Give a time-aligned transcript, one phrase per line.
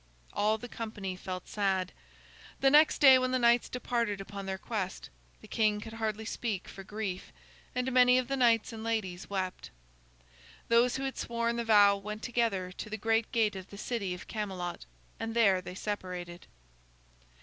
[0.33, 1.91] All the company felt sad.
[2.59, 6.67] The next day when the knights departed upon their quest, the king could hardly speak
[6.67, 7.31] for grief,
[7.75, 9.69] and many of the knights and ladies wept.
[10.69, 14.15] Those who had sworn the vow went together to the great gate of the city
[14.15, 14.87] of Camelot,
[15.19, 16.47] and there they separated.